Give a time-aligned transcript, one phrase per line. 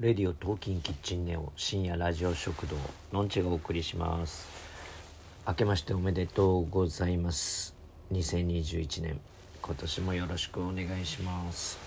[0.00, 2.76] レディオトーキンキッチンネオ深夜ラジオ食堂
[3.12, 4.46] のんちがお送りします。
[5.44, 7.74] 明けましておめでとうございます。
[8.12, 9.18] 2021年
[9.60, 11.80] 今年もよろしくお願いします。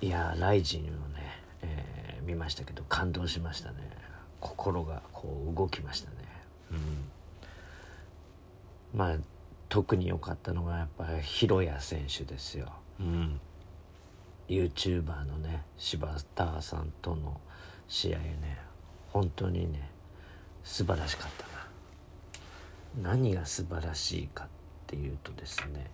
[0.00, 0.92] いやライジンをね、
[1.62, 3.78] えー、見ましたけど感動しましたね。
[4.38, 6.16] 心がこう動きましたね。
[6.70, 6.74] う
[8.96, 8.96] ん。
[8.96, 9.16] まあ
[9.68, 12.72] 特に良かったのがやっぱり広谷選手ですよ。
[13.00, 13.40] うん。
[14.48, 17.40] YouTuber のね柴田さんとの
[17.88, 18.58] 試合ね
[19.12, 19.90] 本当にね
[20.64, 23.10] 素晴らしかったな。
[23.10, 24.46] 何が素晴らしいかっ
[24.86, 25.90] ていうとですね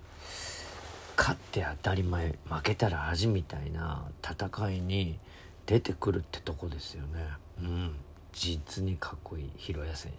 [1.16, 5.19] 勝って当たり前負けたら恥みたいな戦いに
[5.67, 7.27] 出てくるってとこですよね。
[7.61, 7.95] うん。
[8.33, 10.12] 実にかっこいい広谷選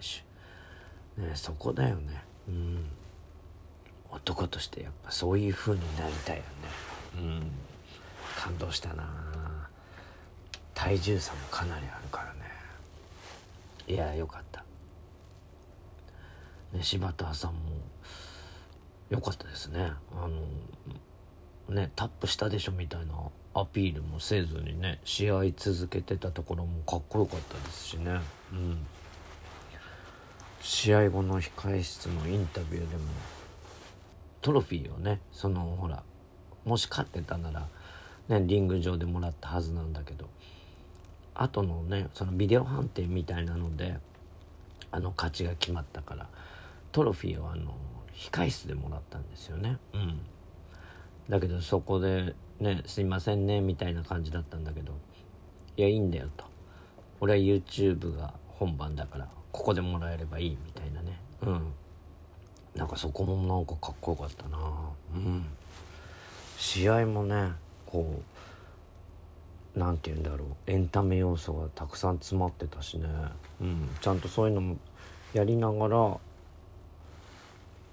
[1.16, 1.22] 手。
[1.22, 2.22] ねそこだよね。
[2.48, 2.84] うん。
[4.10, 6.48] 男としてやっぱそういう風になりたいよね。
[7.18, 7.50] うん。
[8.40, 9.04] 感動したな。
[10.72, 12.40] 体重差もかなりあるからね。
[13.86, 14.64] いやよかった。
[16.72, 17.58] ね柴田さんも
[19.10, 19.92] よかったですね。
[20.16, 20.26] あ
[21.68, 23.12] のねタップしたでしょみたいな
[23.52, 28.22] アピールもせずにね試合続けてたところもかっこよかったですしね。
[28.52, 28.86] うん。
[30.62, 33.02] 試合後の控え室のインタビューでも
[34.40, 36.02] トロフィーをねそのほら
[36.64, 37.68] もし勝ってたなら
[38.30, 40.26] ね、リング上でもらったはずなんだけど。
[41.34, 43.96] 後のねそのビデオ判定みたいなので
[44.90, 46.26] あの勝ちが決まったから
[46.92, 47.74] トロフィーをあの
[48.14, 49.78] 控室でもらったんですよね。
[49.94, 50.20] うん。
[51.28, 54.92] だけどそこでねすいませんねみたいな感じだったんだけど
[55.76, 56.44] いやいいんだよと。
[57.20, 61.18] 俺は YouTube が本番だからここでもらえればいいみたいなね。
[61.42, 61.72] うん。
[62.74, 64.58] なんかそこもなんかかっこよかったな。
[65.14, 65.46] うん。
[66.58, 67.52] 試合もね
[67.90, 68.22] こ
[69.76, 73.06] う何て言うんだろうエンタメ要素がたくさん詰まってたしね、
[73.60, 74.76] うん、ちゃんとそういうのも
[75.32, 76.18] やりながら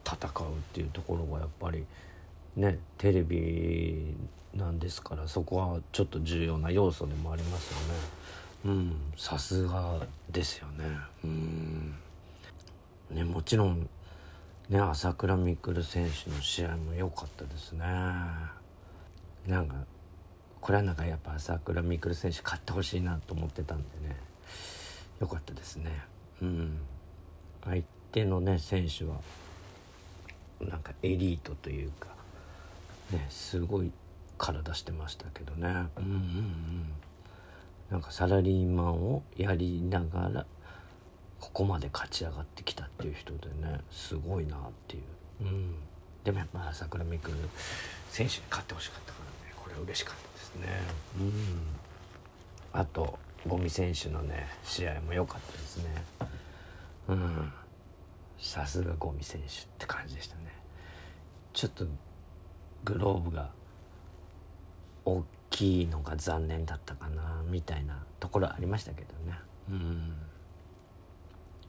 [0.06, 1.86] 戦うっていうところがやっぱり
[2.56, 4.16] ねテレビ
[4.56, 8.18] なんですからそこはちょっと重要な要素でもありますよね。
[8.66, 10.00] うん、さすが
[10.32, 10.86] ですよね。
[11.24, 11.96] うん。
[13.12, 13.88] ね、もちろん
[14.68, 17.86] ね朝倉未来選手の試合も良かったですね。
[19.48, 19.76] なんか
[20.62, 24.16] これはなんかやっぱ朝倉未来選手勝ってほしいなと思ってたんでね。
[25.20, 25.92] よかったですね。
[26.42, 26.78] うん。
[27.64, 29.16] 相手のね選手は
[30.62, 32.10] なんかエリートというか
[33.12, 33.92] ねすごい
[34.38, 35.68] 体してましたけどね。
[35.98, 36.92] うんうんうん。
[37.90, 40.46] なんかサラリーマンをやりながら
[41.40, 45.04] ここまで勝ち上がってきたっていう人でねすごいなっていう、
[45.42, 45.76] うん、
[46.24, 47.32] でもやっぱ朝倉未来
[48.10, 49.27] 選手に勝ってほしかったかな。
[49.70, 50.68] ら嬉しかったですね。
[51.20, 56.04] うん、あと五味選手のね試合も良かったですね。
[57.08, 57.54] うん、
[58.38, 60.54] さすが五味選手って感じでしたね。
[61.54, 61.86] ちょっと
[62.84, 63.50] グローブが
[65.06, 69.40] 大きいのが残念だったかなみたいなところありましたけどね。
[69.70, 70.14] うん、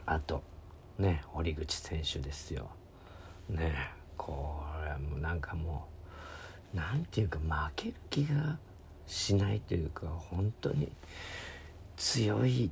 [0.06, 0.42] あと
[0.98, 2.70] ね堀口選手ですよ。
[3.48, 5.97] ねこれもなんかもう
[6.74, 7.46] 何ていうか負
[7.76, 8.58] ける気が
[9.06, 10.90] しないというか本当に
[11.96, 12.70] 強いっ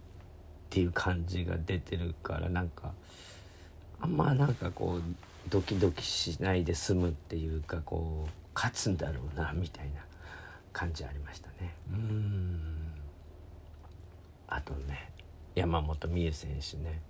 [0.68, 2.92] ていう感じが出てるからなんか
[4.00, 5.02] あんまなんかこう
[5.48, 10.02] ドキドキしないで済むっていうかこう勝つんだろうなみたいな
[10.72, 11.74] 感じありましたね。
[11.90, 12.58] うん。
[14.48, 15.10] あとね
[15.54, 17.00] 山本美優選手ね。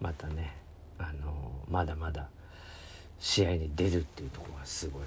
[0.00, 0.56] またね
[0.98, 2.28] あのまだまだ
[3.20, 5.02] 試合に出るっていうところがすごい。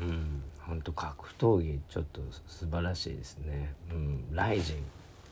[0.00, 0.42] うん。
[0.58, 3.74] 本当格闘技ちょっと素晴らしいですね。
[3.90, 4.34] うん。
[4.34, 4.76] ライジン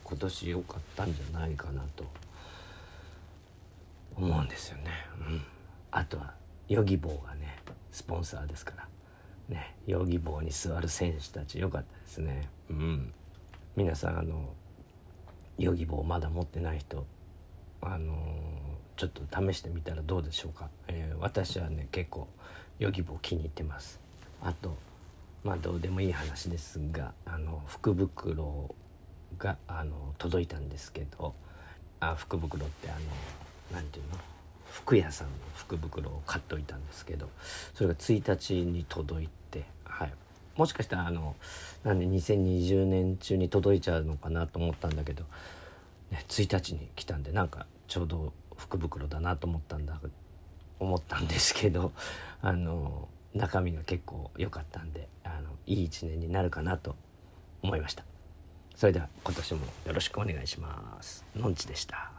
[0.03, 2.05] 今年良かったんじゃないかなと。
[4.15, 4.91] 思うんですよね。
[5.19, 5.41] うん。
[5.91, 6.33] あとは
[6.67, 7.59] ヨギボーがね
[7.91, 8.87] スポンサーですから。
[9.47, 12.49] ねヨギボーに座る選手たち良かったですね。
[12.69, 13.13] うん。
[13.75, 14.49] 皆さんあの
[15.57, 17.05] ヨギボーまだ持ってない人
[17.81, 18.13] あの、
[18.97, 22.27] ちょっと試してみたらどうでしょうか、えー、私はね結構
[22.77, 23.99] ヨギボー気に入ってます。
[24.43, 24.77] あと
[25.43, 28.73] まあどうでもいい話ですがあの福袋
[29.37, 31.33] があの届いたんですけど
[31.99, 32.99] あ福袋ってあの
[33.73, 34.19] 何て言うの？
[34.71, 37.29] 服屋さんの福袋を買っといたんですけど
[37.73, 40.13] それが1日に届いて、はい、
[40.55, 41.35] もしかしたらあの
[41.83, 45.23] なんで2020年中に届いちゃうのかなと思ったんだけど、
[46.11, 49.99] ね、1日に来たんでなんかちょうど福袋だなと思ったんだ
[50.79, 51.91] 思ったんですけど
[52.41, 56.95] あの中身が結構良かったんであのいい一年になるかなと
[57.61, 58.03] 思いました。
[58.79, 62.18] それでは今年もよろしくお願いしますのんちでした